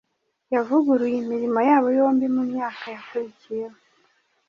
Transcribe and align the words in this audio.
yavuguruye 0.53 1.15
imirimo 1.23 1.59
yabo 1.69 1.87
yombi 1.97 2.25
Mu 2.35 2.43
myaka 2.51 2.83
yakurikiyeho 2.95 3.77